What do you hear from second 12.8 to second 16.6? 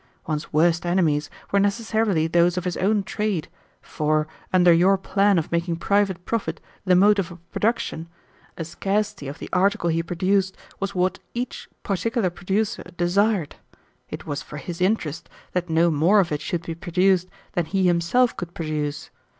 desired. It was for his interest that no more of it